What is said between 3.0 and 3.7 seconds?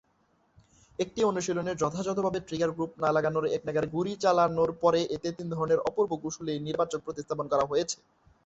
না লাগানোয়